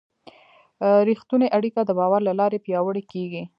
رښتونې 1.09 1.47
اړیکه 1.57 1.81
د 1.85 1.91
باور 1.99 2.21
له 2.27 2.33
لارې 2.39 2.63
پیاوړې 2.65 3.03
کېږي. 3.11 3.43